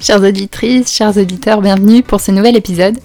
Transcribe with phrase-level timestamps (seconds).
[0.00, 2.98] Chères auditrices, chers auditeurs, bienvenue pour ce nouvel épisode.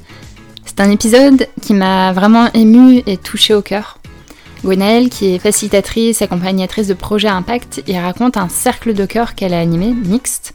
[0.63, 3.97] C'est un épisode qui m'a vraiment ému et touché au cœur.
[4.63, 9.55] Gwenaëlle, qui est facilitatrice, accompagnatrice de projets Impact, y raconte un cercle de cœur qu'elle
[9.55, 10.53] a animé, mixte.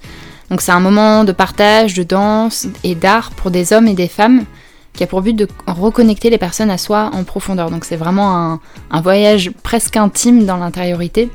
[0.48, 4.08] Donc c'est un moment de partage, de danse et d'art pour des hommes et des
[4.08, 4.44] femmes
[4.92, 7.68] qui a pour but de reconnecter les personnes à soi en profondeur.
[7.72, 8.60] Donc c'est vraiment
[8.92, 11.30] un voyage presque intime dans l'intériorité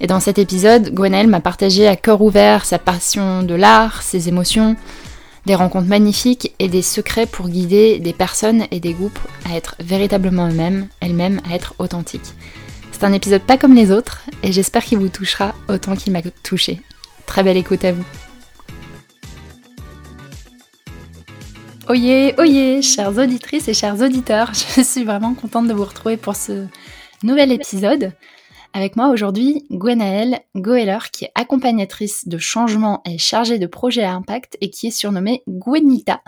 [0.00, 4.28] et dans cet épisode, Gwenaëlle m'a partagé à cœur ouvert sa passion de l'art, ses
[4.28, 4.76] émotions,
[5.46, 9.74] des rencontres magnifiques et des secrets pour guider des personnes et des groupes à être
[9.80, 12.34] véritablement eux-mêmes, elles-mêmes à être authentiques.
[12.92, 16.22] C'est un épisode pas comme les autres et j'espère qu'il vous touchera autant qu'il m'a
[16.42, 16.80] touché.
[17.26, 18.04] Très belle écoute à vous.
[21.88, 26.36] Oyez, oyez, chères auditrices et chers auditeurs, je suis vraiment contente de vous retrouver pour
[26.36, 26.66] ce
[27.22, 28.12] nouvel épisode.
[28.78, 34.14] Avec moi aujourd'hui, Gwenaëlle Goeller, qui est accompagnatrice de changement et chargée de projets à
[34.14, 36.22] impact et qui est surnommée Gwenita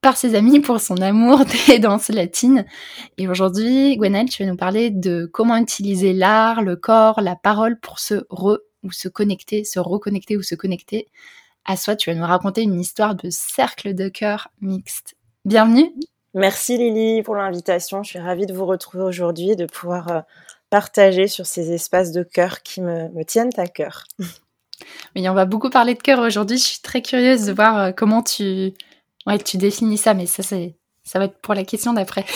[0.00, 2.64] par ses amis pour son amour des danses latines.
[3.18, 7.78] Et aujourd'hui, Gwenaëlle, tu vas nous parler de comment utiliser l'art, le corps, la parole
[7.78, 11.06] pour se re ou se connecter, se reconnecter ou se connecter
[11.66, 11.94] à soi.
[11.94, 15.14] Tu vas nous raconter une histoire de cercle de cœur mixte.
[15.44, 15.94] Bienvenue.
[16.34, 18.02] Merci Lily pour l'invitation.
[18.02, 20.20] Je suis ravie de vous retrouver aujourd'hui, de pouvoir euh,
[20.76, 24.04] partager sur ces espaces de cœur qui me, me tiennent à cœur.
[25.14, 26.58] Oui, on va beaucoup parler de cœur aujourd'hui.
[26.58, 28.74] Je suis très curieuse de voir euh, comment tu,
[29.26, 32.26] ouais, tu définis ça, mais ça, c'est, ça va être pour la question d'après.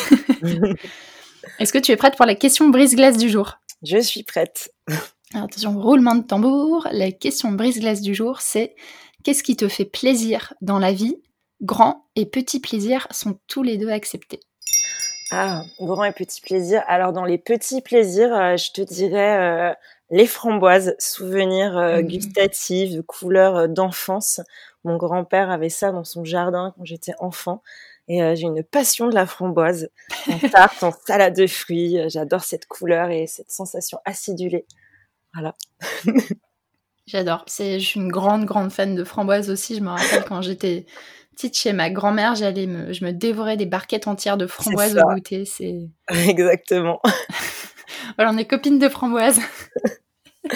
[1.59, 3.59] Est-ce que tu es prête pour la question brise-glace du jour?
[3.83, 4.73] Je suis prête.
[5.35, 6.89] attention, roulement de tambour.
[6.93, 8.75] La question brise-glace du jour, c'est
[9.23, 11.17] qu'est-ce qui te fait plaisir dans la vie?
[11.61, 14.41] Grand et petit plaisir sont tous les deux acceptés.
[15.31, 16.83] Ah, grand et petit plaisir.
[16.89, 19.75] Alors dans les petits plaisirs, euh, je te dirais euh,
[20.11, 22.07] les framboises, souvenirs euh, mmh.
[22.07, 24.41] gustatifs, de couleurs d'enfance.
[24.83, 27.63] Mon grand-père avait ça dans son jardin quand j'étais enfant.
[28.09, 29.89] Et j'ai une passion de la framboise,
[30.29, 31.97] en tarte, en salade de fruits.
[32.09, 34.67] J'adore cette couleur et cette sensation acidulée.
[35.33, 35.55] Voilà.
[37.07, 37.45] J'adore.
[37.47, 39.77] C'est, je suis une grande, grande fan de framboises aussi.
[39.77, 40.87] Je me rappelle quand j'étais
[41.33, 45.15] petite chez ma grand-mère, j'allais me, je me dévorais des barquettes entières de framboises au
[45.15, 45.45] goûter.
[45.45, 45.89] C'est
[46.29, 47.01] exactement.
[48.17, 49.41] voilà, on est copines de framboises.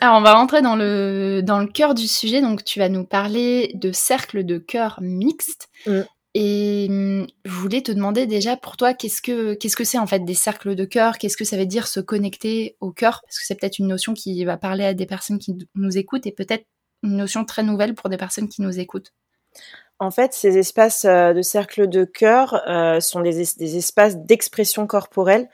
[0.00, 2.40] Alors, on va rentrer dans le, dans le cœur du sujet.
[2.40, 5.68] Donc, tu vas nous parler de cercle de cœur mixte.
[5.86, 6.00] Mm.
[6.34, 10.06] Et hum, je voulais te demander déjà pour toi, qu'est-ce que qu'est-ce que c'est en
[10.06, 11.18] fait des cercles de cœur?
[11.18, 13.20] Qu'est-ce que ça veut dire se connecter au cœur?
[13.22, 16.26] Parce que c'est peut-être une notion qui va parler à des personnes qui nous écoutent
[16.26, 16.64] et peut-être
[17.04, 19.12] une notion très nouvelle pour des personnes qui nous écoutent.
[20.00, 25.48] En fait, ces espaces euh, de cercle de cœur euh, sont des, espaces d'expression corporelle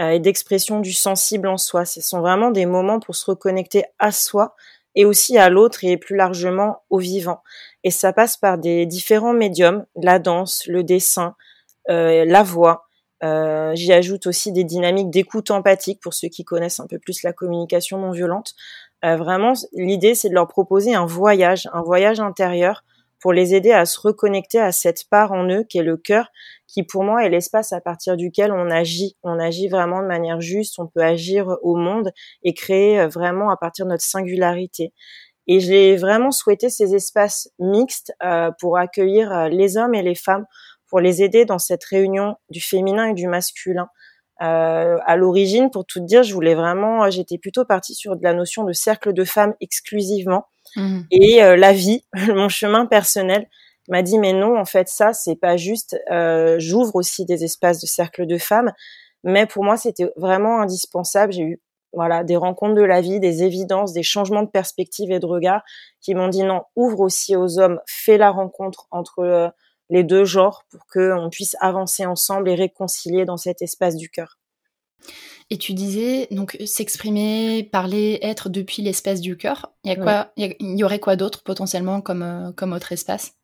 [0.00, 1.84] euh, et d'expression du sensible en soi.
[1.84, 4.56] Ce sont vraiment des moments pour se reconnecter à soi
[4.96, 7.42] et aussi à l'autre et plus largement au vivant.
[7.84, 11.34] Et ça passe par des différents médiums, la danse, le dessin,
[11.88, 12.86] la voix.
[13.20, 17.32] J'y ajoute aussi des dynamiques d'écoute empathique pour ceux qui connaissent un peu plus la
[17.32, 18.54] communication non violente.
[19.04, 22.82] Vraiment, l'idée, c'est de leur proposer un voyage, un voyage intérieur
[23.24, 26.28] pour les aider à se reconnecter à cette part en eux qui est le cœur,
[26.66, 29.16] qui pour moi est l'espace à partir duquel on agit.
[29.22, 33.48] On agit vraiment de manière juste, on peut agir au monde et créer euh, vraiment
[33.48, 34.92] à partir de notre singularité.
[35.46, 40.14] Et j'ai vraiment souhaité ces espaces mixtes euh, pour accueillir euh, les hommes et les
[40.14, 40.44] femmes,
[40.86, 43.88] pour les aider dans cette réunion du féminin et du masculin.
[44.42, 48.34] Euh, à l'origine, pour tout dire, je voulais vraiment, j'étais plutôt partie sur de la
[48.34, 50.46] notion de cercle de femmes exclusivement,
[50.76, 51.00] Mmh.
[51.10, 53.48] Et euh, la vie, mon chemin personnel
[53.88, 55.96] m'a dit mais non, en fait ça c'est pas juste.
[56.10, 58.72] Euh, J'ouvre aussi des espaces de cercle de femmes,
[59.22, 61.32] mais pour moi c'était vraiment indispensable.
[61.32, 61.60] J'ai eu
[61.92, 65.62] voilà des rencontres de la vie, des évidences, des changements de perspective et de regard
[66.00, 69.48] qui m'ont dit non, ouvre aussi aux hommes, fais la rencontre entre euh,
[69.90, 74.38] les deux genres pour qu'on puisse avancer ensemble et réconcilier dans cet espace du cœur.
[75.50, 79.72] Et tu disais, donc, s'exprimer, parler, être depuis l'espace du cœur.
[79.84, 83.34] Il y, a quoi, il y, aurait quoi d'autre potentiellement comme, euh, comme autre espace?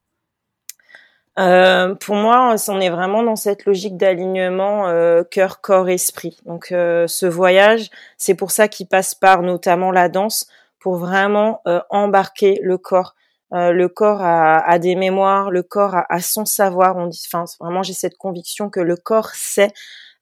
[1.38, 6.38] Euh, pour moi, on est vraiment dans cette logique d'alignement euh, cœur, corps, esprit.
[6.46, 10.48] Donc, ce voyage, c'est pour ça qu'il passe par notamment la danse,
[10.78, 13.14] pour vraiment embarquer le corps.
[13.52, 16.96] Le corps a, a, des mémoires, le corps a, a son savoir.
[16.96, 19.72] On dit, enfin, vraiment, j'ai cette conviction que le corps sait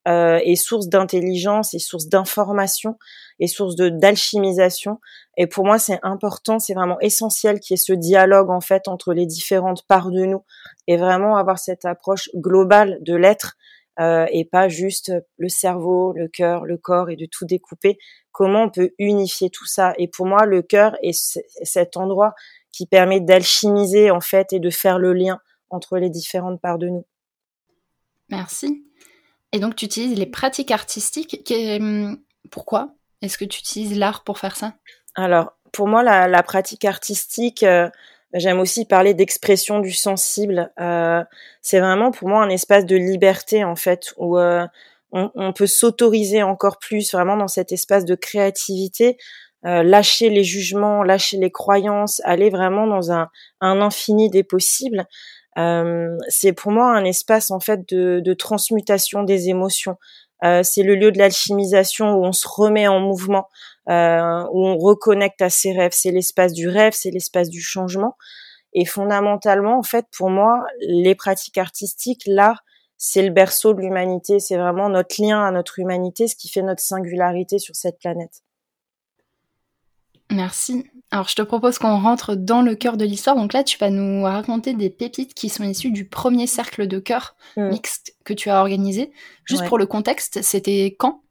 [0.08, 2.96] euh, est source d'intelligence, et source d'information,
[3.40, 5.00] et source de d'alchimisation.
[5.36, 8.88] Et pour moi, c'est important, c'est vraiment essentiel qu'il y ait ce dialogue en fait
[8.88, 10.44] entre les différentes parts de nous,
[10.86, 13.56] et vraiment avoir cette approche globale de l'être.
[14.00, 17.98] Euh, et pas juste le cerveau, le cœur, le corps et de tout découper.
[18.30, 19.92] Comment on peut unifier tout ça?
[19.98, 21.18] Et pour moi, le cœur est
[21.64, 22.34] cet endroit
[22.78, 26.86] qui permet d'alchimiser en fait et de faire le lien entre les différentes parts de
[26.86, 27.04] nous.
[28.28, 28.84] Merci.
[29.50, 31.42] Et donc tu utilises les pratiques artistiques.
[31.50, 32.18] Hum,
[32.52, 34.74] pourquoi est-ce que tu utilises l'art pour faire ça?
[35.16, 37.90] Alors pour moi la, pratique artistique, euh,
[38.32, 40.70] j'aime aussi parler d'expression du sensible.
[40.78, 41.24] Euh,
[41.60, 44.64] c'est vraiment pour moi un espace de liberté en fait où euh,
[45.10, 49.16] on, peut s'autoriser encore plus vraiment dans cet espace de créativité,
[49.66, 53.28] euh, lâcher les jugements, lâcher les croyances, aller vraiment dans un,
[53.60, 55.06] un infini des possibles.
[55.58, 59.96] Euh, c'est pour moi un espace en fait de, de transmutation des émotions.
[60.44, 63.48] Euh, c'est le lieu de l'alchimisation où on se remet en mouvement,
[63.88, 65.92] euh, où on reconnecte à ses rêves.
[65.92, 68.16] C'est l'espace du rêve, c'est l'espace du changement.
[68.74, 72.62] Et fondamentalement, en fait, pour moi, les pratiques artistiques, l'art,
[72.96, 76.62] c'est le berceau de l'humanité, c'est vraiment notre lien à notre humanité, ce qui fait
[76.62, 78.42] notre singularité sur cette planète.
[80.30, 80.84] Merci.
[81.10, 83.34] Alors je te propose qu'on rentre dans le cœur de l'histoire.
[83.34, 86.98] Donc là, tu vas nous raconter des pépites qui sont issues du premier cercle de
[86.98, 87.68] cœur mm.
[87.68, 89.10] mixte que tu as organisé.
[89.44, 91.22] Juste pour le contexte, c'était quand?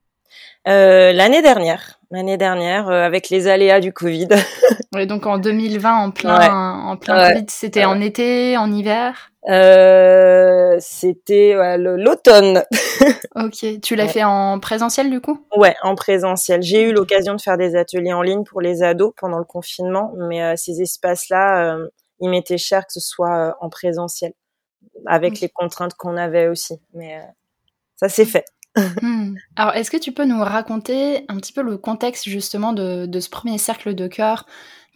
[0.67, 1.99] Euh, L'année dernière.
[2.09, 4.29] L'année dernière, euh, avec les aléas du Covid.
[4.93, 9.31] oui, donc en 2020, en plein, en plein Covid, c'était en été, en hiver?
[9.49, 12.63] Euh, c'était l'automne.
[13.35, 15.39] ok, tu l'as fait en présentiel du coup?
[15.55, 16.61] Ouais, en présentiel.
[16.61, 20.13] J'ai eu l'occasion de faire des ateliers en ligne pour les ados pendant le confinement,
[20.17, 21.87] mais euh, ces espaces-là, euh,
[22.19, 24.33] il m'était cher que ce soit en présentiel,
[25.05, 26.75] avec les contraintes qu'on avait aussi.
[26.93, 27.21] Mais
[27.95, 28.45] ça s'est fait.
[29.01, 29.33] Hmm.
[29.55, 33.19] Alors, est-ce que tu peux nous raconter un petit peu le contexte justement de, de
[33.19, 34.45] ce premier cercle de cœur?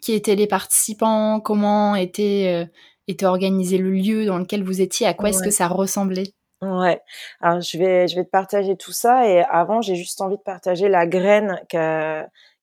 [0.03, 1.39] Qui étaient les participants?
[1.39, 2.69] Comment était
[3.07, 6.33] était organisé le lieu dans lequel vous étiez À quoi est-ce que ça ressemblait?
[6.61, 7.01] Ouais.
[7.39, 10.43] Alors je vais je vais te partager tout ça et avant j'ai juste envie de
[10.43, 11.59] partager la graine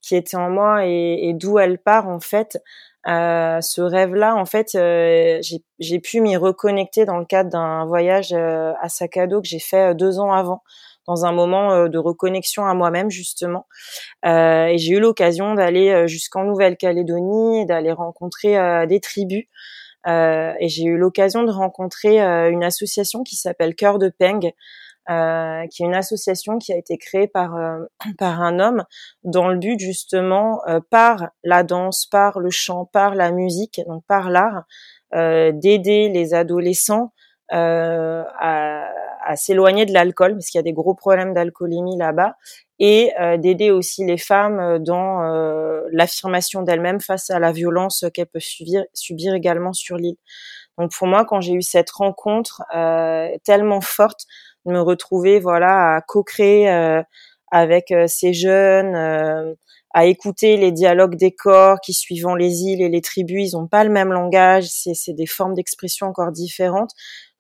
[0.01, 2.59] qui était en moi et, d'où elle part en fait.
[3.07, 5.41] Euh, ce rêve-là, en fait, euh,
[5.79, 9.49] j'ai pu m'y reconnecter dans le cadre d'un voyage euh, à sac à dos que
[9.49, 10.63] j'ai fait deux ans avant,
[11.07, 13.67] dans un moment de reconnexion à moi-même justement.
[14.25, 19.47] et j'ai eu l'occasion d'aller jusqu'en Nouvelle-Calédonie, d'aller rencontrer des tribus.
[20.07, 24.53] Euh, et j'ai eu l'occasion de rencontrer euh, une association qui s'appelle Cœur de Peng,
[25.11, 27.57] euh, qui est une association qui a été créée par
[28.19, 28.85] par un homme
[29.25, 30.61] dans le but justement
[30.91, 34.65] par la danse, par le chant, par la musique, donc par l'art,
[35.13, 37.13] d'aider les adolescents
[37.51, 38.91] à,
[39.25, 42.37] à s'éloigner de l'alcool parce qu'il y a des gros problèmes d'alcoolémie là-bas
[42.79, 48.05] et euh, d'aider aussi les femmes euh, dans euh, l'affirmation d'elles-mêmes face à la violence
[48.15, 50.17] qu'elles peuvent subir, subir également sur l'île.
[50.79, 52.63] Donc pour moi, quand j'ai eu cette rencontre
[53.43, 54.27] tellement forte,
[54.65, 56.69] de me retrouver voilà à co-créer
[57.51, 59.57] avec ces jeunes,
[59.93, 63.67] à écouter les dialogues des corps qui suivant les îles et les tribus, ils n'ont
[63.67, 66.93] pas le même langage, c'est des formes d'expression encore différentes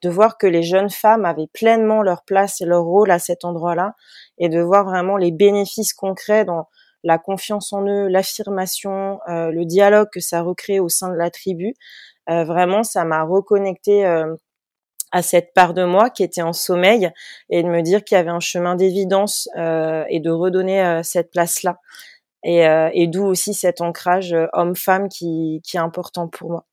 [0.02, 3.44] de voir que les jeunes femmes avaient pleinement leur place et leur rôle à cet
[3.44, 3.94] endroit-là,
[4.38, 6.68] et de voir vraiment les bénéfices concrets dans
[7.04, 11.30] la confiance en eux, l'affirmation, euh, le dialogue que ça recrée au sein de la
[11.30, 11.74] tribu.
[12.28, 14.34] Euh, vraiment, ça m'a reconnecté euh,
[15.12, 17.10] à cette part de moi qui était en sommeil
[17.50, 21.78] et de me dire qu'il y avait un chemin d'évidence et de redonner cette place-là.
[22.44, 22.58] Et,
[22.92, 26.66] et d'où aussi cet ancrage homme-femme qui est important pour moi.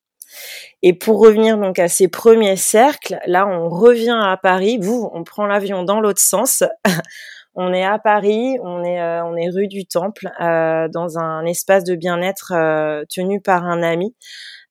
[0.81, 5.23] Et pour revenir donc à ces premiers cercles, là on revient à Paris, vous on
[5.23, 6.63] prend l'avion dans l'autre sens.
[7.55, 11.95] on est à Paris, on est euh, rue du Temple euh, dans un espace de
[11.95, 14.15] bien-être euh, tenu par un ami.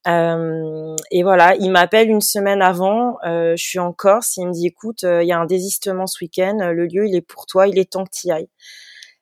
[0.06, 5.02] et voilà, il m'appelle une semaine avant, je suis en Corse, il me dit écoute,
[5.02, 7.90] il y a un désistement ce week-end, le lieu il est pour toi, il est
[7.90, 8.50] temps que tu ailles.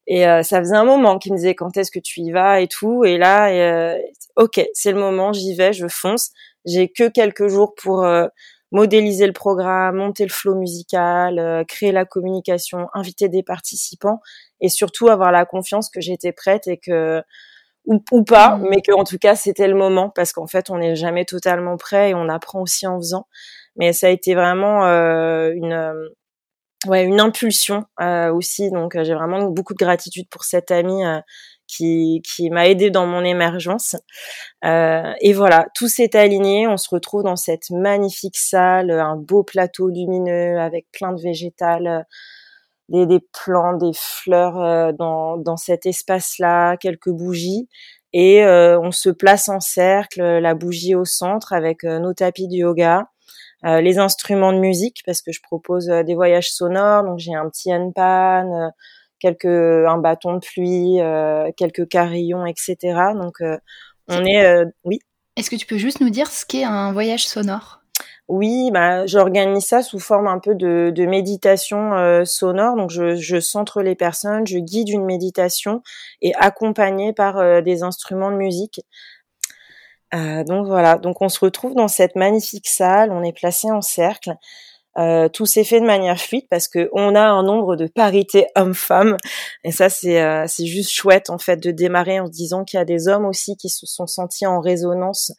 [0.08, 2.66] Et ça faisait un moment qu'il me disait quand est-ce que tu y vas et
[2.66, 3.04] tout.
[3.04, 3.96] Et là,
[4.36, 6.30] ok, c'est le moment, j'y vais, je fonce.
[6.64, 8.26] J'ai que quelques jours pour euh,
[8.70, 14.20] modéliser le programme, monter le flow musical, euh, créer la communication, inviter des participants
[14.60, 17.22] et surtout avoir la confiance que j'étais prête et que
[17.84, 18.68] ou, ou pas, mmh.
[18.70, 21.76] mais que en tout cas c'était le moment parce qu'en fait on n'est jamais totalement
[21.76, 23.26] prêt et on apprend aussi en faisant.
[23.76, 25.94] Mais ça a été vraiment euh, une
[26.86, 27.84] ouais une impulsion
[28.32, 31.02] aussi donc j'ai vraiment beaucoup de gratitude pour cette amie
[31.76, 33.96] qui, m'a aidé dans mon émergence.
[34.64, 36.66] Euh, et voilà, tout s'est aligné.
[36.66, 42.06] On se retrouve dans cette magnifique salle, un beau plateau lumineux avec plein de végétales,
[42.88, 47.68] des, des plants, des fleurs euh, dans, dans cet espace-là, quelques bougies.
[48.12, 52.56] Et euh, on se place en cercle, la bougie au centre avec nos tapis de
[52.56, 53.08] yoga.
[53.64, 57.72] Les instruments de musique parce que je propose des voyages sonores donc j'ai un petit
[57.72, 58.72] handpan
[59.22, 62.76] quelques un bâton de pluie, euh, quelques carillons, etc.
[63.14, 63.56] Donc euh,
[64.08, 64.98] on est euh, oui.
[65.36, 67.82] Est-ce que tu peux juste nous dire ce qu'est un voyage sonore?
[68.28, 72.76] Oui, bah, j'organise ça sous forme un peu de, méditation euh, sonore.
[72.76, 75.82] Donc, je, centre les personnes, je guide une méditation
[76.22, 78.80] et accompagnée par euh, des instruments de musique.
[80.14, 83.80] Euh, donc voilà, donc on se retrouve dans cette magnifique salle, on est placé en
[83.80, 84.34] cercle.
[85.32, 89.16] Tout s'est fait de manière fluide parce que on a un nombre de parité homme-femme
[89.64, 92.80] et ça c'est c'est juste chouette en fait de démarrer en se disant qu'il y
[92.80, 95.32] a des hommes aussi qui se sont sentis en résonance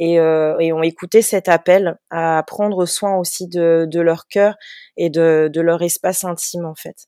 [0.00, 4.54] euh, et, ont écouté cet appel à prendre soin aussi de, leur cœur
[4.96, 7.06] et de, leur espace intime en fait.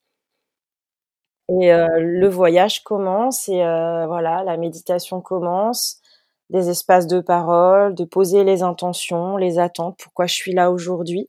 [1.48, 6.00] Et euh, le voyage commence et euh, voilà, la méditation commence,
[6.50, 11.28] des espaces de parole, de poser les intentions, les attentes, pourquoi je suis là aujourd'hui,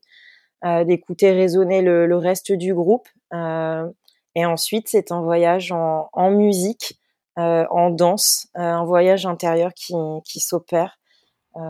[0.64, 3.08] d'écouter résonner le, reste du groupe.
[3.32, 6.98] et ensuite, c'est un voyage en, musique,
[7.36, 10.98] en danse, un voyage intérieur qui s'opère
[11.56, 11.60] euh,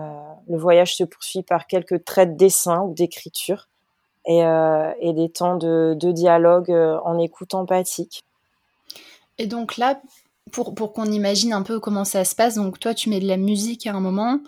[0.49, 3.69] le voyage se poursuit par quelques traits de dessin ou d'écriture
[4.27, 8.25] et, euh, des temps de, dialogue euh, en écoute empathique.
[9.37, 10.01] Et donc là,
[10.53, 13.29] pour, pour qu'on imagine un peu comment ça se passe, donc toi tu mets de
[13.29, 14.41] la musique à un moment,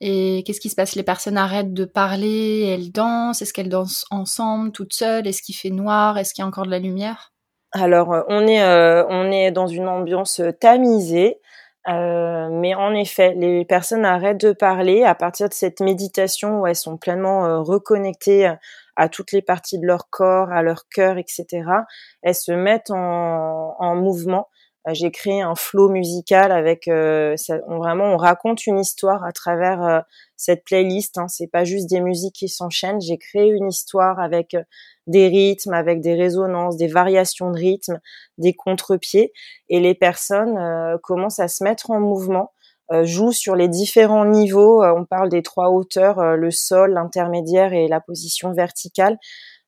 [0.00, 0.94] et qu'est-ce qui se passe?
[0.94, 5.54] Les personnes arrêtent de parler, elles dansent, est-ce qu'elles dansent ensemble, toutes seules, est-ce qu'il
[5.54, 7.32] fait noir, est-ce qu'il y a encore de la lumière?
[7.72, 11.40] Alors, on est, on est dans une ambiance tamisée.
[11.88, 16.66] Euh, mais en effet, les personnes arrêtent de parler à partir de cette méditation où
[16.66, 18.52] elles sont pleinement euh, reconnectées
[18.96, 21.46] à toutes les parties de leur corps, à leur cœur, etc.
[22.22, 24.48] Elles se mettent en, en mouvement.
[24.88, 26.84] Euh, j'ai créé un flow musical avec
[27.36, 30.04] ça, on, vraiment on raconte une histoire à travers
[30.36, 31.18] cette playlist.
[31.18, 31.28] Hein.
[31.28, 33.00] C'est pas juste des musiques qui s'enchaînent.
[33.00, 34.56] J'ai créé une histoire avec
[35.10, 38.00] des rythmes, avec des résonances, des variations de rythme,
[38.38, 39.32] des contre-pieds,
[39.68, 42.52] et les personnes euh, commencent à se mettre en mouvement,
[42.92, 44.82] euh, jouent sur les différents niveaux.
[44.82, 49.18] Euh, on parle des trois hauteurs, le sol, l'intermédiaire et la position verticale.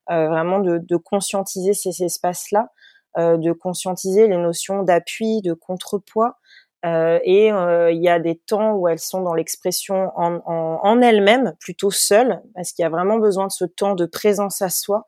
[0.08, 2.68] vraiment de, de, conscientiser ces espaces-là,
[3.16, 6.38] de conscientiser les notions d'appui, de contrepoids.
[6.84, 11.54] et il y a des temps où elles sont dans l'expression en, en, en elles-mêmes,
[11.60, 15.06] plutôt seules, parce qu'il y a vraiment besoin de ce temps de présence à soi,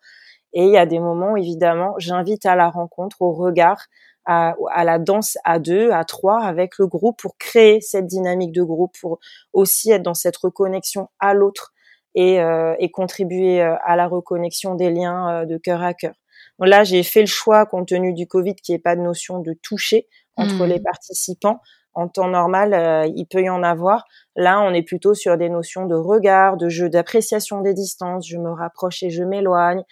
[0.55, 3.87] et il y a des moments, évidemment, j'invite à la rencontre, au regard,
[4.27, 8.63] à, la danse à deux, à trois avec le groupe pour créer cette dynamique de
[8.63, 9.19] groupe, pour
[9.53, 11.73] aussi être dans cette reconnexion à l'autre
[12.15, 16.15] et, euh, contribuer euh, à la reconnexion des liens euh, de cœur à cœur.
[16.59, 19.41] Là, j'ai fait le choix, compte tenu du Covid, qu'il n'y ait pas de notion
[19.41, 20.83] de toucher entre les mmh.
[20.83, 21.61] participants.
[21.95, 24.05] En temps normal, il peut y en avoir.
[24.35, 28.27] Là, on est plutôt sur des notions de regard, de jeu, d'appréciation des distances.
[28.29, 29.85] Je me rapproche et je m'éloigne.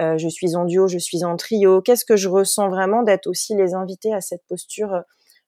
[0.00, 1.82] Euh, je suis en duo, je suis en trio.
[1.82, 5.00] Qu'est-ce que je ressens vraiment d'être aussi les invités à cette posture euh,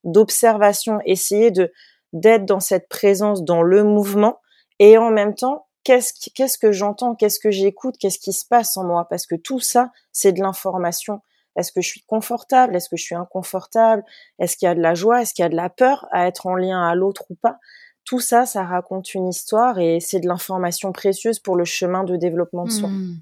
[0.03, 1.71] d'observation, essayer de
[2.13, 4.39] d'être dans cette présence, dans le mouvement,
[4.79, 8.77] et en même temps, qu'est-ce qu'est-ce que j'entends, qu'est-ce que j'écoute, qu'est-ce qui se passe
[8.77, 11.21] en moi, parce que tout ça, c'est de l'information.
[11.57, 12.75] Est-ce que je suis confortable?
[12.75, 14.03] Est-ce que je suis inconfortable?
[14.39, 15.21] Est-ce qu'il y a de la joie?
[15.21, 17.57] Est-ce qu'il y a de la peur à être en lien à l'autre ou pas?
[18.05, 22.15] Tout ça, ça raconte une histoire et c'est de l'information précieuse pour le chemin de
[22.15, 22.89] développement de soi.
[22.89, 23.19] Mmh.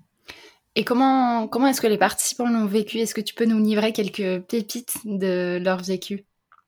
[0.76, 3.00] Et comment, comment est-ce que les participants l'ont vécu?
[3.00, 6.26] Est-ce que tu peux nous livrer quelques pépites de leur vécu?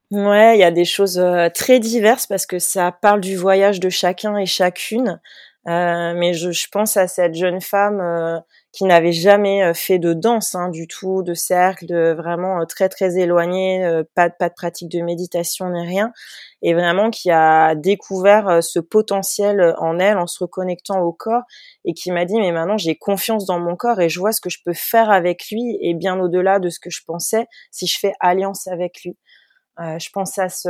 [0.10, 3.80] Ouais, il y a des choses euh, très diverses parce que ça parle du voyage
[3.80, 5.22] de chacun et chacune.
[5.68, 8.40] Euh, mais je, je, pense à cette jeune femme euh,
[8.72, 12.90] qui n'avait jamais euh, fait de danse hein, du tout, de cercle, de vraiment très
[12.90, 16.14] très éloignée, pas, pas de pratique de méditation ni rien,
[16.64, 21.44] et vraiment qui a découvert ce potentiel en elle en se reconnectant au corps
[21.86, 24.42] et qui m'a dit mais maintenant j'ai confiance dans mon corps et je vois ce
[24.42, 27.86] que je peux faire avec lui et bien au-delà de ce que je pensais si
[27.86, 29.16] je fais alliance avec lui.
[29.80, 30.70] Euh, je pense à, ce,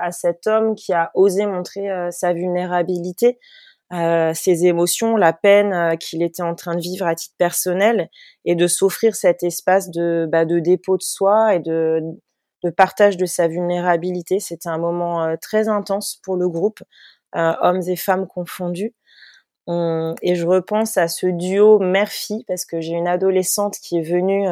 [0.00, 3.38] à cet homme qui a osé montrer sa vulnérabilité,
[3.92, 8.10] euh, ses émotions, la peine euh, qu'il était en train de vivre à titre personnel,
[8.44, 12.00] et de s'offrir cet espace de, bah, de dépôt de soi et de,
[12.64, 14.40] de partage de sa vulnérabilité.
[14.40, 16.80] C'était un moment euh, très intense pour le groupe,
[17.34, 18.94] hommes et femmes confondus.
[19.68, 24.46] et je repense à ce duo mère-fille parce que j'ai une adolescente qui est venue,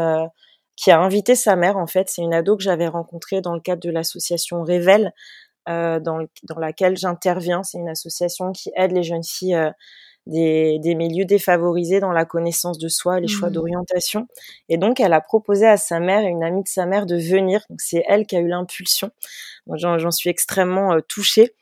[0.76, 2.10] qui a invité sa mère en fait.
[2.10, 5.12] C'est une ado que j'avais rencontrée dans le cadre de l'association Révèle,
[5.68, 7.62] euh, dans, dans, laquelle j'interviens.
[7.62, 9.70] C'est une association qui aide les jeunes filles euh,
[10.26, 13.52] des, des, milieux défavorisés dans la connaissance de soi, les choix mmh.
[13.52, 14.28] d'orientation.
[14.68, 17.16] Et donc, elle a proposé à sa mère et une amie de sa mère de
[17.16, 17.64] venir.
[17.70, 19.10] Donc, c'est elle qui a eu l'impulsion.
[19.74, 21.54] J'en suis extrêmement euh, touchée.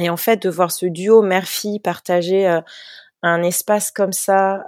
[0.00, 2.60] Et en fait, de voir ce duo mère-fille partager
[3.22, 4.64] un espace comme ça,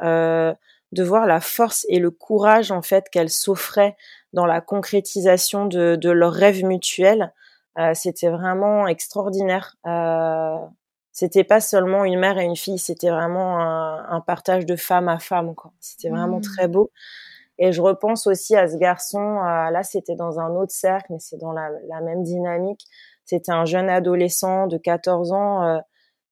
[0.93, 3.97] de voir la force et le courage en fait qu'elles s'offraient
[4.33, 7.46] dans la concrétisation de, de leurs rêves mutuels, euh,
[7.95, 9.77] c'était vraiment extraordinaire.
[9.87, 10.57] Euh,
[11.13, 15.19] c'était pas seulement une mère et une fille, c'était vraiment un, partage de femme à
[15.19, 15.55] femme.
[15.81, 16.43] C'était vraiment mmh.
[16.43, 16.91] très beau.
[17.59, 19.39] Et je repense aussi à ce garçon.
[19.39, 21.71] Euh, là, c'était dans un autre cercle, mais c'est dans la,
[22.03, 22.85] même dynamique.
[23.25, 25.79] C'était un jeune adolescent de 14 ans euh,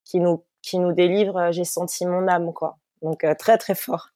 [0.04, 1.38] qui nous qui nous délivre.
[1.38, 2.76] Euh, J'ai senti mon âme, quoi.
[3.02, 4.10] Donc très très fort.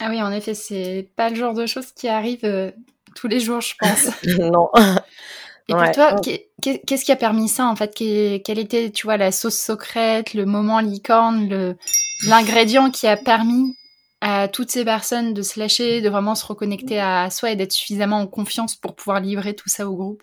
[0.00, 2.72] Ah oui, en effet, c'est pas le genre de choses qui arrivent
[3.14, 4.08] tous les jours, je pense.
[4.38, 4.70] non.
[5.70, 6.16] Et pour toi,
[6.60, 7.94] qu'est-ce qui a permis ça en fait?
[7.94, 11.76] Quelle était, tu vois, la sauce secrète, le moment licorne,
[12.26, 13.76] l'ingrédient qui a permis
[14.20, 17.72] à toutes ces personnes de se lâcher, de vraiment se reconnecter à soi et d'être
[17.72, 20.22] suffisamment en confiance pour pouvoir livrer tout ça au groupe?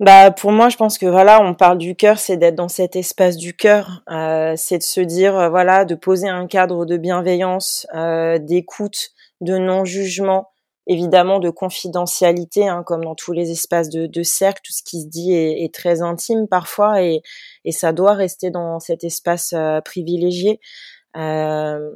[0.00, 2.96] Bah pour moi, je pense que voilà, on parle du cœur, c'est d'être dans cet
[2.96, 6.96] espace du cœur, euh, c'est de se dire euh, voilà, de poser un cadre de
[6.96, 9.10] bienveillance, euh, d'écoute,
[9.40, 10.51] de non jugement,
[10.86, 15.02] évidemment de confidentialité, hein, comme dans tous les espaces de, de, cercle, tout ce qui
[15.02, 17.22] se dit est, est très intime parfois et,
[17.64, 20.60] et, ça doit rester dans cet espace euh, privilégié.
[21.16, 21.90] Euh,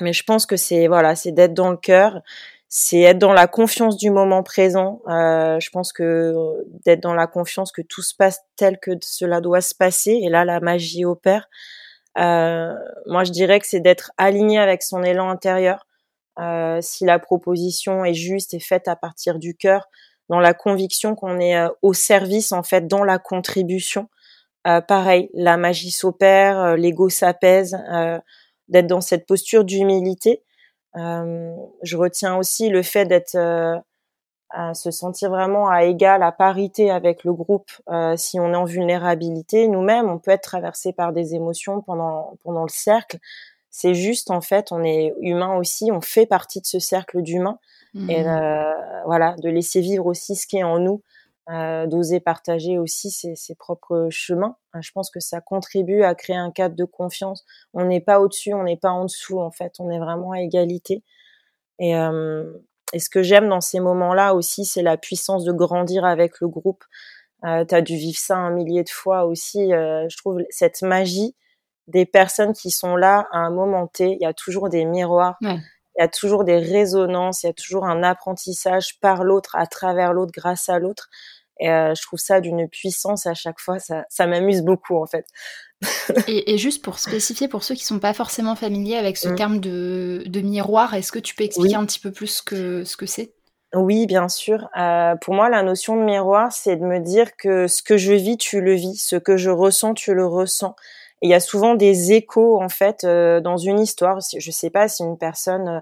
[0.00, 2.22] mais je pense que c'est voilà, c'est d'être dans le cœur,
[2.68, 5.02] c'est être dans la confiance du moment présent.
[5.08, 6.34] Euh, je pense que
[6.84, 10.28] d'être dans la confiance que tout se passe tel que cela doit se passer et
[10.30, 11.48] là la magie opère.
[12.18, 12.74] Euh,
[13.06, 15.86] moi, je dirais que c'est d'être aligné avec son élan intérieur
[16.38, 19.88] euh, si la proposition est juste et faite à partir du cœur,
[20.28, 24.08] dans la conviction qu'on est euh, au service en fait, dans la contribution.
[24.66, 27.76] Euh, pareil, la magie s'opère, l'ego s'apaise,
[28.68, 30.42] d'être dans cette posture d'humilité.
[30.94, 33.36] je retiens aussi le fait d'être
[34.50, 37.72] à se sentir vraiment à égal, à parité avec le groupe.
[38.16, 42.62] si on est en vulnérabilité, nous-mêmes, on peut être traversé par des émotions pendant pendant
[42.62, 43.18] le cercle,
[43.72, 47.58] c'est juste en fait, on est humain aussi, on fait partie de ce cercle d'humains
[47.94, 48.26] et mmh.
[48.26, 51.02] euh, voilà, de laisser vivre aussi ce qui est en nous,
[51.50, 54.56] euh, d'oser partager aussi ses, propres chemins.
[54.74, 57.44] Euh, je pense que ça contribue à créer un cadre de confiance.
[57.72, 60.40] On n'est pas au-dessus, on n'est pas en dessous en fait, on est vraiment à
[60.40, 61.02] égalité.
[61.78, 61.92] Et,
[62.92, 66.48] et ce que j'aime dans ces moments-là aussi, c'est la puissance de grandir avec le
[66.48, 66.84] groupe.
[67.44, 69.70] Euh, tu as dû vivre ça un millier de fois aussi.
[69.70, 71.34] je trouve cette magie
[71.86, 74.16] des personnes qui sont là à un moment T.
[74.18, 75.60] Il y a toujours des miroirs, il
[75.98, 80.12] y a toujours des résonances, il y a toujours un apprentissage par l'autre, à travers
[80.12, 81.08] l'autre, grâce à l'autre.
[81.60, 83.78] Et euh, je trouve ça d'une puissance à chaque fois.
[83.78, 85.26] Ça, ça m'amuse beaucoup en fait.
[86.28, 89.34] et, juste pour spécifier pour ceux qui sont pas forcément familiers avec ce mmh.
[89.34, 92.84] terme de, de miroir, est-ce que tu peux expliquer un petit peu plus ce que
[92.84, 93.34] ce que c'est?
[93.74, 94.68] Oui, bien sûr.
[94.76, 98.12] Euh, pour moi, la notion de miroir, c'est de me dire que ce que je
[98.12, 98.96] vis, tu le vis.
[98.96, 100.76] Ce que je ressens, tu le ressens
[101.22, 104.18] il y a souvent des échos en fait euh, dans une histoire.
[104.36, 105.80] Je sais pas si une personne euh,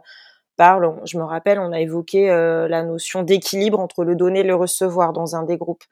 [0.57, 1.01] parle.
[1.05, 4.55] Je me rappelle, on a évoqué euh, la notion d'équilibre entre le donner et le
[4.55, 5.85] recevoir dans un des groupes.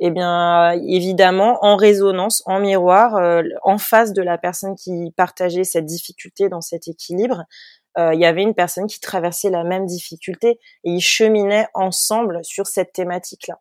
[0.00, 5.86] Eh bien, évidemment, en résonance, en miroir, en face de la personne qui partageait cette
[5.86, 7.44] difficulté dans cet équilibre,
[7.96, 12.66] il y avait une personne qui traversait la même difficulté et ils cheminaient ensemble sur
[12.66, 13.60] cette thématique-là.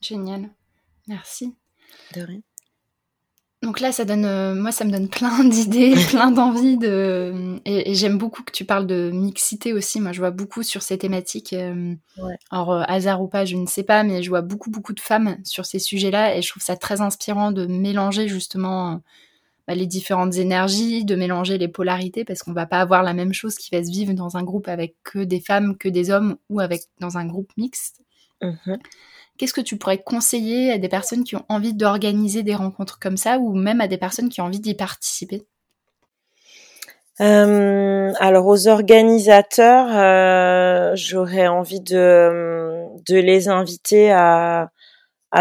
[0.00, 0.50] Génial.
[1.06, 1.54] Merci.
[2.14, 2.40] De rien.
[3.66, 7.96] Donc là, ça donne, euh, moi, ça me donne plein d'idées, plein d'envies de, et,
[7.96, 10.00] j'aime beaucoup que tu parles de mixité aussi.
[10.00, 11.52] Moi, je vois beaucoup sur ces thématiques.
[11.52, 11.92] Euh,
[12.52, 15.00] alors euh, hasard ou pas, je ne sais pas, mais je vois beaucoup, beaucoup de
[15.00, 19.00] femmes sur ces sujets-là, et je trouve ça très inspirant de mélanger justement
[19.66, 23.32] bah, les différentes énergies, de mélanger les polarités, parce qu'on va pas avoir la même
[23.32, 26.36] chose qui va se vivre dans un groupe avec que des femmes, que des hommes,
[26.50, 28.00] ou avec dans un groupe mixte.
[28.42, 28.74] Mmh
[29.38, 33.16] Qu'est-ce que tu pourrais conseiller à des personnes qui ont envie d'organiser des rencontres comme
[33.16, 35.46] ça ou même à des personnes qui ont envie d'y participer?
[37.20, 44.70] Euh, alors aux organisateurs, euh, j'aurais envie de, les inviter à,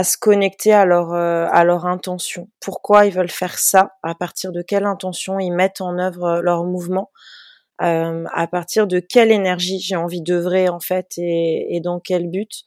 [0.03, 2.49] se connecter à leur, euh, à leur intention.
[2.61, 3.91] Pourquoi ils veulent faire ça?
[4.03, 7.11] À partir de quelle intention ils mettent en œuvre leur mouvement?
[7.77, 12.63] À partir de quelle énergie j'ai envie d'œuvrer en fait et, dans quel but?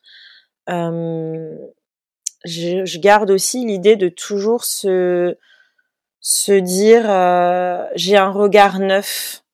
[0.69, 1.69] Je,
[2.45, 5.37] je, garde aussi l'idée de toujours se
[6.21, 7.05] se dire
[7.95, 9.45] j'ai un regard neuf,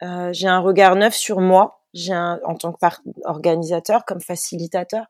[0.00, 2.78] j'ai un regard neuf sur moi, j'ai en tant que
[3.24, 5.06] organisateur comme facilitateur,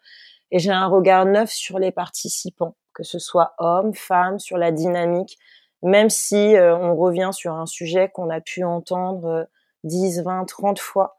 [0.51, 4.73] et j'ai un regard neuf sur les participants, que ce soit hommes, femmes, sur la
[4.73, 5.39] dynamique,
[5.83, 9.49] même si on revient sur un sujet qu'on a pu entendre
[9.85, 11.17] 10, 20, 30 fois.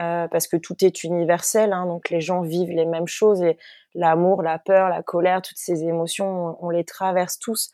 [0.00, 3.58] Euh, parce que tout est universel, hein, donc les gens vivent les mêmes choses et
[3.94, 7.70] l'amour, la peur, la colère, toutes ces émotions, on, les traverse tous.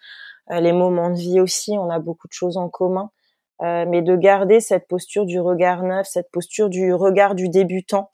[0.51, 3.13] Euh, les moments de vie aussi, on a beaucoup de choses en commun,
[3.63, 8.11] euh, mais de garder cette posture du regard neuf, cette posture du regard du débutant,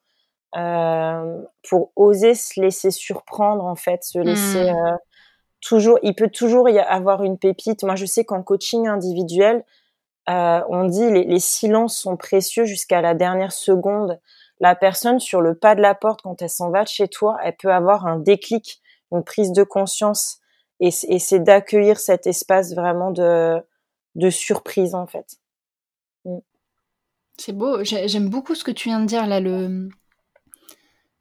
[1.69, 4.99] pour oser se laisser surprendre en fait, se laisser mmh.
[5.61, 7.83] toujours, il peut toujours y avoir une pépite.
[7.83, 9.65] Moi, je sais qu'en coaching individuel,
[10.29, 14.21] euh, on dit les, les silences sont précieux jusqu'à la dernière seconde.
[14.61, 17.37] La personne sur le pas de la porte, quand elle s'en va de chez toi,
[17.43, 20.39] elle peut avoir un déclic, une prise de conscience,
[20.81, 23.61] et, et c'est d'accueillir cet espace vraiment de,
[24.15, 25.39] de surprise en fait.
[26.25, 26.39] Mm.
[27.37, 27.83] C'est beau.
[27.83, 29.89] J'aime beaucoup ce que tu viens de dire là, le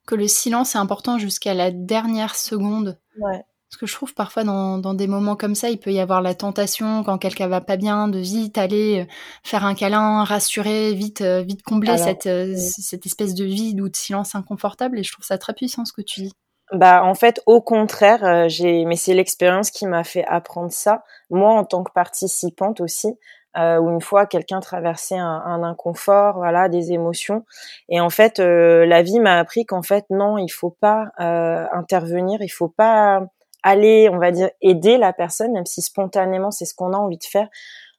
[0.05, 2.99] que le silence est important jusqu'à la dernière seconde.
[3.17, 3.43] Ouais.
[3.73, 6.21] Parce que je trouve parfois dans, dans, des moments comme ça, il peut y avoir
[6.21, 9.11] la tentation quand quelqu'un va pas bien de vite aller euh,
[9.43, 13.89] faire un câlin, rassurer, vite euh, vite combler cette, euh, cette espèce de vide ou
[13.89, 14.99] de silence inconfortable.
[14.99, 16.33] Et je trouve ça très puissant ce que tu dis.
[16.71, 21.03] Bah en fait au contraire, j'ai mais c'est l'expérience qui m'a fait apprendre ça.
[21.31, 23.17] Moi en tant que participante aussi,
[23.55, 27.45] euh, où une fois quelqu'un traversait un, un, inconfort, voilà, des émotions.
[27.87, 31.67] Et en fait, euh, la vie m'a appris qu'en fait, non, il faut pas euh,
[31.71, 33.27] intervenir, il faut pas
[33.63, 37.17] aller, on va dire, aider la personne, même si spontanément c'est ce qu'on a envie
[37.17, 37.47] de faire,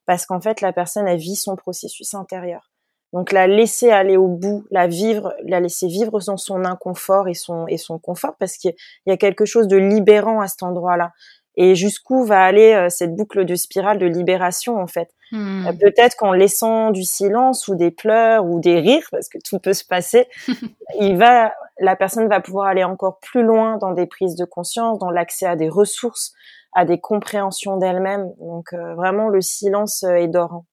[0.06, 2.70] parce qu'en fait, la personne elle vit son processus intérieur.
[3.12, 7.34] Donc la laisser aller au bout, la vivre, la laisser vivre dans son inconfort et
[7.34, 8.74] son et son confort, parce qu'il
[9.06, 11.12] y a quelque chose de libérant à cet endroit-là
[11.56, 15.10] et jusqu'où va aller euh, cette boucle de spirale de libération en fait?
[15.34, 15.66] Hmm.
[15.66, 19.58] Euh, peut-être qu'en laissant du silence ou des pleurs ou des rires, parce que tout
[19.58, 20.28] peut se passer,
[21.00, 25.00] il va, la personne va pouvoir aller encore plus loin dans des prises de conscience,
[25.00, 26.32] dans l'accès à des ressources,
[26.72, 28.30] à des compréhensions d'elle-même.
[28.38, 30.66] Donc euh, vraiment, le silence est dorant.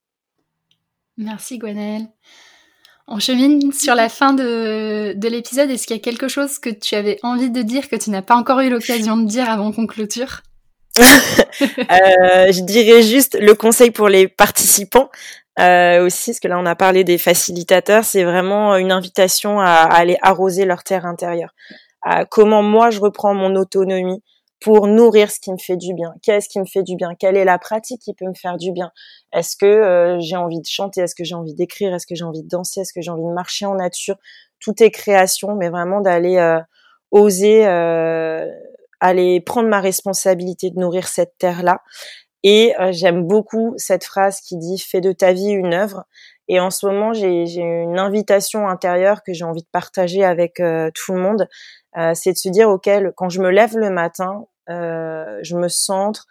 [1.17, 2.07] Merci Gwenaëlle.
[3.07, 5.71] On chemine sur la fin de, de l'épisode.
[5.71, 8.21] Est-ce qu'il y a quelque chose que tu avais envie de dire que tu n'as
[8.21, 10.43] pas encore eu l'occasion de dire avant qu'on clôture?
[10.43, 10.50] euh,
[11.59, 15.09] je dirais juste le conseil pour les participants
[15.59, 19.65] euh, aussi, parce que là on a parlé des facilitateurs, c'est vraiment une invitation à,
[19.65, 21.53] aller arroser leur terre intérieure.
[22.01, 24.23] À comment moi je reprends mon autonomie
[24.61, 26.13] pour nourrir ce qui me fait du bien.
[26.23, 27.15] Qu'est-ce qui me fait du bien?
[27.19, 28.91] Quelle est la pratique qui peut me faire du bien?
[29.33, 31.01] Est-ce que euh, j'ai envie de chanter?
[31.01, 31.93] Est-ce que j'ai envie d'écrire?
[31.93, 32.81] Est-ce que j'ai envie de danser?
[32.81, 34.15] Est-ce que j'ai envie de marcher en nature?
[34.59, 36.59] Tout est création, mais vraiment d'aller euh,
[37.11, 37.65] oser
[39.01, 41.81] aller prendre ma responsabilité de nourrir cette terre-là.
[42.43, 46.05] Et euh, j'aime beaucoup cette phrase qui dit fais de ta vie une œuvre.
[46.47, 50.89] Et en ce moment, j'ai une invitation intérieure que j'ai envie de partager avec euh,
[50.93, 51.47] tout le monde.
[51.97, 56.27] Euh, c'est de se dire, ok, quand je me lève le matin, je me centre,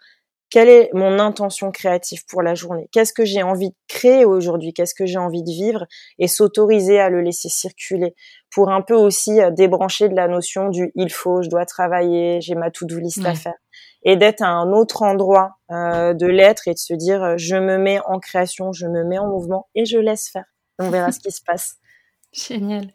[0.51, 2.89] quelle est mon intention créative pour la journée?
[2.91, 4.73] Qu'est-ce que j'ai envie de créer aujourd'hui?
[4.73, 5.85] Qu'est-ce que j'ai envie de vivre?
[6.19, 8.13] Et s'autoriser à le laisser circuler
[8.53, 12.41] pour un peu aussi euh, débrancher de la notion du il faut, je dois travailler,
[12.41, 13.55] j'ai ma to-do list à faire
[14.03, 17.55] et d'être à un autre endroit euh, de l'être et de se dire euh, je
[17.55, 20.45] me mets en création, je me mets en mouvement et je laisse faire.
[20.79, 21.77] On verra ce qui se passe.
[22.33, 22.91] Génial.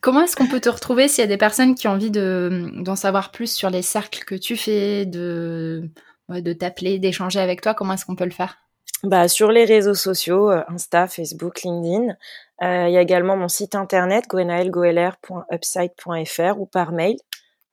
[0.00, 2.70] Comment est-ce qu'on peut te retrouver s'il y a des personnes qui ont envie de
[2.76, 5.90] d'en savoir plus sur les cercles que tu fais, de
[6.30, 8.58] de t'appeler, d'échanger avec toi, comment est-ce qu'on peut le faire?
[9.02, 12.14] Bah, sur les réseaux sociaux, euh, Insta, Facebook, LinkedIn.
[12.62, 17.16] Euh, il y a également mon site internet, gwenaelgoeller.upside.fr ou par mail.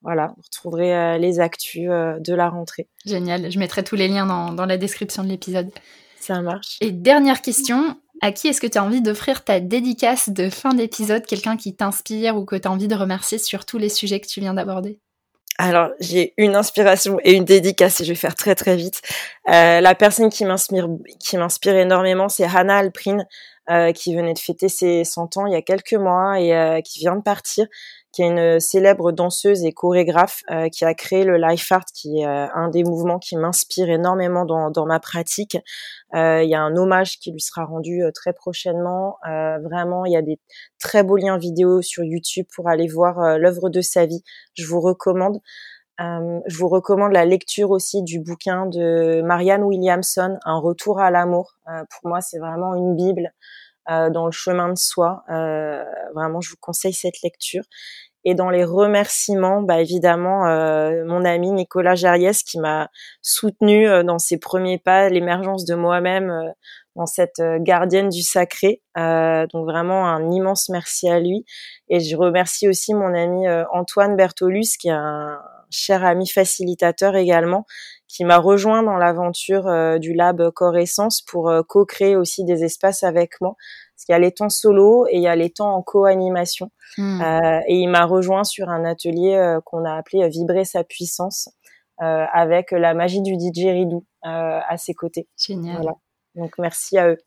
[0.04, 2.88] Voilà, vous retrouverez euh, les actus de la rentrée.
[3.06, 5.70] Génial, je mettrai tous les liens dans, dans la description de l'épisode.
[6.20, 6.78] Ça marche.
[6.80, 10.74] Et dernière question, à qui est-ce que tu as envie d'offrir ta dédicace de fin
[10.74, 14.22] d'épisode, quelqu'un qui t'inspire ou que tu as envie de remercier sur tous les sujets
[14.22, 15.02] que tu viens d'aborder?
[15.60, 19.02] Alors, j'ai une inspiration et une dédicace, et je vais faire très très vite.
[19.50, 20.88] Euh, la personne qui m'inspire,
[21.20, 23.26] qui m'inspire énormément, c'est Hannah Alprin,
[23.70, 26.80] euh, qui venait de fêter ses 100 ans il y a quelques mois et euh,
[26.82, 27.66] qui vient de partir,
[28.18, 32.20] qui est une célèbre danseuse et chorégraphe euh, qui a créé le life art, qui
[32.20, 35.58] est euh, un des mouvements qui m'inspire énormément dans, ma pratique.
[36.14, 39.18] Il y a un hommage qui lui sera rendu très prochainement.
[39.24, 40.40] vraiment, il y a des
[40.80, 44.24] très beaux liens vidéo sur YouTube pour aller voir l'œuvre de sa vie.
[44.54, 45.40] Je vous recommande.
[46.00, 51.10] Euh, je vous recommande la lecture aussi du bouquin de Marianne Williamson, Un retour à
[51.10, 51.56] l'amour.
[51.68, 53.34] Euh, pour moi, c'est vraiment une bible
[53.90, 55.24] euh, dans le chemin de soi.
[56.14, 57.64] vraiment, je vous conseille cette lecture.
[58.30, 60.44] Et dans les remerciements, bah évidemment,
[61.06, 62.90] mon ami Nicolas Jarriès qui m'a
[63.22, 66.34] soutenu dans ses premiers pas, l'émergence de moi-même
[66.98, 68.82] dans cette gardienne du sacré.
[68.98, 71.46] donc vraiment un immense merci à lui.
[71.88, 77.66] Et je remercie aussi mon ami Antoine Bertolus qui est un cher ami facilitateur également,
[78.08, 82.64] qui m'a rejoint dans l'aventure euh, du lab Corps Essence pour euh, co-créer aussi des
[82.64, 83.56] espaces avec moi.
[83.98, 86.70] Parce qu'il y a les temps solo et il y a les temps en co-animation.
[86.98, 87.22] Hmm.
[87.22, 91.50] Euh, et il m'a rejoint sur un atelier qu'on a appelé Vibrer sa puissance
[92.00, 95.28] avec la magie du DJ Ridou à ses côtés.
[95.36, 95.84] Génial.
[96.36, 97.18] Donc merci à eux.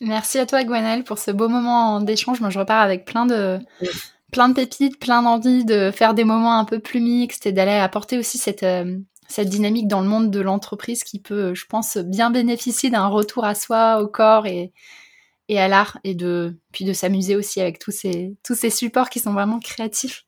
[0.00, 2.40] Merci à toi Gwenelle pour ce beau moment d'échange.
[2.40, 3.60] Moi je repars avec plein de
[4.30, 7.72] plein de pépites, plein d'envie de faire des moments un peu plus mixtes et d'aller
[7.72, 8.96] apporter aussi cette, euh,
[9.28, 13.44] cette dynamique dans le monde de l'entreprise qui peut, je pense, bien bénéficier d'un retour
[13.44, 14.72] à soi, au corps et,
[15.50, 19.10] et à l'art, et de puis de s'amuser aussi avec tous ces tous ces supports
[19.10, 20.24] qui sont vraiment créatifs.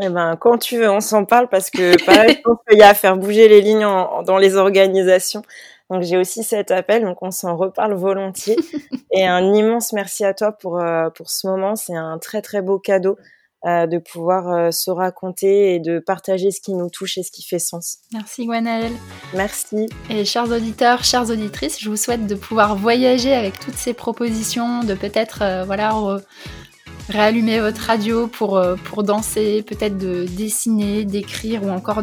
[0.00, 2.82] Eh ben, quand tu veux, on s'en parle parce que pareil, je pense qu'il y
[2.82, 3.80] a à faire bouger les lignes
[4.24, 5.42] dans les organisations.
[5.90, 8.56] Donc j'ai aussi cet appel, donc on s'en reparle volontiers.
[9.12, 11.74] Et un immense merci à toi pour euh, pour ce moment.
[11.74, 13.18] C'est un très très beau cadeau
[13.64, 17.42] de pouvoir euh, se raconter et de partager ce qui nous touche et ce qui
[17.42, 17.98] fait sens.
[18.12, 18.92] Merci Gwenaëlle.
[19.34, 19.88] Merci.
[20.08, 24.82] Et chers auditeurs, chères auditrices, je vous souhaite de pouvoir voyager avec toutes ces propositions,
[24.84, 25.92] de peut-être voilà
[27.10, 32.02] réallumer votre radio pour, euh, pour danser, peut-être de dessiner, d'écrire ou encore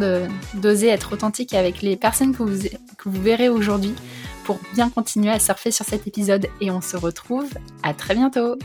[0.53, 2.67] d'oser être authentique avec les personnes que vous,
[2.97, 3.95] que vous verrez aujourd'hui
[4.43, 6.47] pour bien continuer à surfer sur cet épisode.
[6.61, 7.49] Et on se retrouve
[7.83, 8.57] à très bientôt